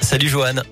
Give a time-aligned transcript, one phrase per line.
[0.00, 0.62] Salut Joanne.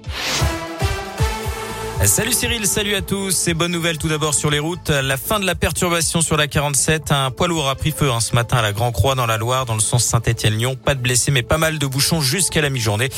[2.06, 3.46] Salut Cyril, salut à tous.
[3.46, 4.88] Et bonne nouvelle tout d'abord sur les routes.
[4.88, 7.12] La fin de la perturbation sur la 47.
[7.12, 9.36] Un poids lourd a pris feu hein, ce matin à la Grand Croix dans la
[9.36, 10.76] Loire, dans le sens Saint-Étienne-Lyon.
[10.82, 13.10] Pas de blessés, mais pas mal de bouchons jusqu'à la mi-journée.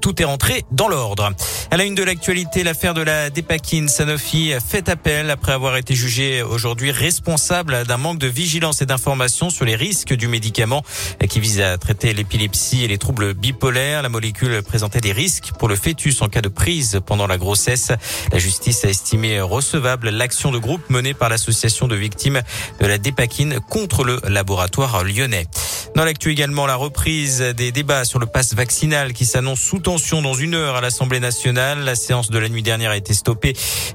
[0.00, 1.30] Tout est rentré dans l'ordre.
[1.70, 3.88] À la une de l'actualité, l'affaire de la Dépakine.
[3.88, 9.50] Sanofi fait appel après avoir été jugé aujourd'hui responsable d'un manque de vigilance et d'information
[9.50, 10.82] sur les risques du médicament
[11.28, 14.00] qui vise à traiter l'épilepsie et les troubles bipolaires.
[14.00, 17.92] La molécule présentait des risques pour le fœtus en cas de prise pendant la grossesse.
[18.32, 22.42] La justice a estimé recevable l'action de groupe menée par l'association de victimes
[22.80, 25.46] de la dépakine contre le laboratoire lyonnais.
[25.96, 30.22] Dans l'actu également, la reprise des débats sur le pass vaccinal qui s'annonce sous tension
[30.22, 31.80] dans une heure à l'Assemblée nationale.
[31.80, 33.54] La séance de la nuit dernière a été stoppée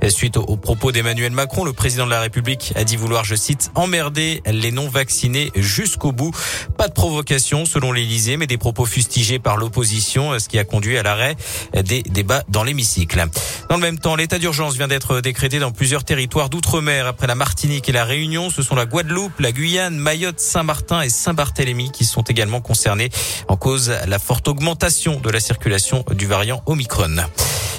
[0.09, 1.63] suite aux propos d'Emmanuel Macron.
[1.63, 6.31] Le président de la République a dit vouloir, je cite, emmerder les non-vaccinés jusqu'au bout.
[6.77, 10.98] Pas de provocation selon l'Élysée, mais des propos fustigés par l'opposition, ce qui a conduit
[10.98, 11.36] à l'arrêt
[11.73, 13.23] des débats dans l'hémicycle.
[13.70, 17.36] Dans le même temps, l'état d'urgence vient d'être décrété dans plusieurs territoires d'outre-mer après la
[17.36, 18.50] Martinique et la Réunion.
[18.50, 23.09] Ce sont la Guadeloupe, la Guyane, Mayotte, Saint-Martin et Saint-Barthélemy qui sont également concernés
[23.47, 27.17] en cause la forte augmentation de la circulation du variant Omicron.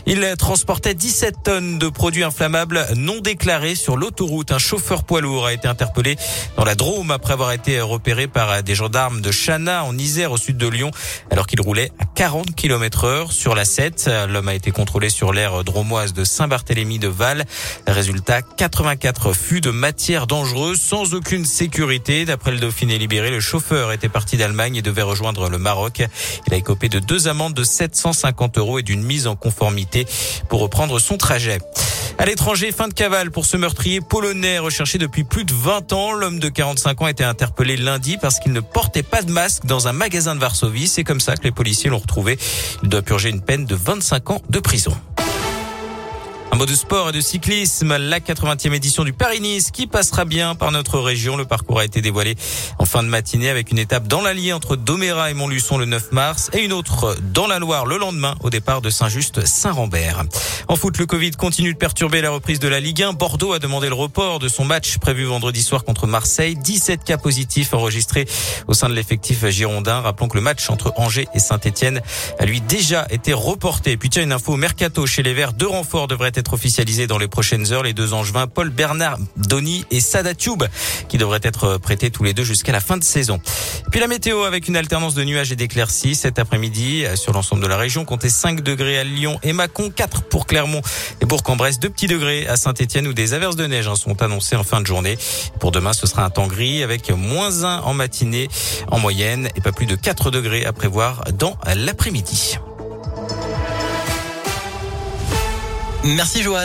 [0.09, 4.53] Il transportait 17 tonnes de produits inflammables non déclarés sur l'autoroute.
[4.53, 6.17] Un chauffeur poids lourd a été interpellé
[6.57, 10.37] dans la Drôme après avoir été repéré par des gendarmes de Chana en Isère au
[10.37, 10.93] sud de Lyon
[11.33, 14.09] alors qu'il roulait à 40 km heure sur la 7.
[14.29, 17.45] L'homme a été contrôlé sur l'aire dromoise de Saint-Barthélemy de Val.
[17.89, 22.25] Résultat, 84 fûts de matière dangereuse sans aucune sécurité.
[22.25, 26.05] D'après le Dauphiné libéré, le chauffeur était parti d'Allemagne et devait rejoindre le Maroc.
[26.47, 29.96] Il a écopé de deux amendes de 750 euros et d'une mise en conformité
[30.49, 31.59] pour reprendre son trajet.
[32.19, 36.13] À l'étranger, fin de cavale pour ce meurtrier polonais recherché depuis plus de 20 ans.
[36.13, 39.67] L'homme de 45 ans a été interpellé lundi parce qu'il ne portait pas de masque
[39.67, 40.89] dans un magasin de Varsovie.
[40.89, 42.39] C'est comme ça que les policiers l'ont retrouvé.
[42.83, 44.97] Il doit purger une peine de 25 ans de prison.
[46.53, 50.55] Un mot de sport et de cyclisme, la 80e édition du Paris-Nice qui passera bien
[50.55, 51.37] par notre région.
[51.37, 52.35] Le parcours a été dévoilé
[52.79, 56.13] en fin de matinée avec une étape dans l'Allier entre Doméra et Montluçon le 9
[56.13, 60.25] mars et une autre dans la Loire le lendemain au départ de Saint-Just-Saint-Rambert.
[60.69, 63.13] En foot, le Covid continue de perturber la reprise de la Ligue 1.
[63.13, 66.57] Bordeaux a demandé le report de son match prévu vendredi soir contre Marseille.
[66.57, 68.27] 17 cas positifs enregistrés
[68.67, 70.01] au sein de l'effectif girondin.
[70.01, 72.01] Rappelons que le match entre Angers et Saint-Etienne
[72.39, 73.97] a lui déjà été reporté.
[73.97, 75.53] Puis tiens, une info mercato chez les Verts.
[75.53, 77.83] Deux renforts devraient être officialisé dans les prochaines heures.
[77.83, 80.65] Les deux angevins, Paul Bernard Donny et Sada Tube,
[81.09, 83.41] qui devraient être prêtés tous les deux jusqu'à la fin de saison.
[83.91, 87.69] Puis la météo avec une alternance de nuages et d'éclaircies cet après-midi sur l'ensemble de
[87.69, 88.05] la région.
[88.05, 90.83] Comptez 5 degrés à Lyon et Mâcon, 4 pour Clermont
[91.21, 94.57] et Bourg-en-Bresse, 2 petits degrés à Saint-Etienne où des averses de neige hein, sont annoncées
[94.57, 95.19] en fin de journée.
[95.61, 98.49] Pour demain, ce sera un temps gris avec moins 1 en matinée
[98.89, 102.59] en moyenne et pas plus de 4 degrés à prévoir dans l'après-midi.
[106.07, 106.65] Merci Joanne.